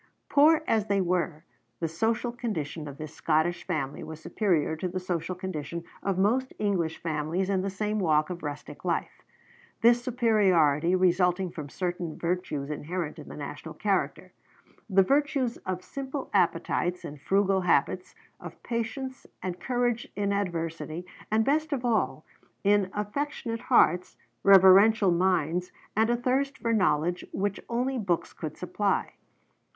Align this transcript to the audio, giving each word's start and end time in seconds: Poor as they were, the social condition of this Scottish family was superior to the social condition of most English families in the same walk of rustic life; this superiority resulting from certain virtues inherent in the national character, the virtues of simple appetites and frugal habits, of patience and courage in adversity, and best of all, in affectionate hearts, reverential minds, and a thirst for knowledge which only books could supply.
Poor 0.29 0.63
as 0.65 0.87
they 0.87 0.99
were, 0.99 1.43
the 1.79 1.87
social 1.87 2.31
condition 2.31 2.87
of 2.87 2.97
this 2.97 3.13
Scottish 3.13 3.67
family 3.67 4.03
was 4.03 4.19
superior 4.19 4.75
to 4.77 4.87
the 4.87 4.99
social 4.99 5.35
condition 5.35 5.83
of 6.01 6.17
most 6.17 6.53
English 6.57 6.97
families 7.03 7.51
in 7.51 7.61
the 7.61 7.69
same 7.69 7.99
walk 7.99 8.31
of 8.31 8.41
rustic 8.41 8.83
life; 8.83 9.21
this 9.81 10.01
superiority 10.03 10.95
resulting 10.95 11.51
from 11.51 11.69
certain 11.69 12.17
virtues 12.17 12.71
inherent 12.71 13.19
in 13.19 13.29
the 13.29 13.37
national 13.37 13.75
character, 13.75 14.33
the 14.89 15.03
virtues 15.03 15.57
of 15.67 15.83
simple 15.83 16.31
appetites 16.33 17.05
and 17.05 17.21
frugal 17.21 17.61
habits, 17.61 18.15
of 18.39 18.63
patience 18.63 19.27
and 19.43 19.59
courage 19.59 20.07
in 20.15 20.33
adversity, 20.33 21.05
and 21.29 21.45
best 21.45 21.71
of 21.71 21.85
all, 21.85 22.25
in 22.63 22.89
affectionate 22.95 23.59
hearts, 23.59 24.17
reverential 24.41 25.11
minds, 25.11 25.71
and 25.95 26.09
a 26.09 26.17
thirst 26.17 26.57
for 26.57 26.73
knowledge 26.73 27.23
which 27.31 27.59
only 27.69 27.99
books 27.99 28.33
could 28.33 28.57
supply. 28.57 29.13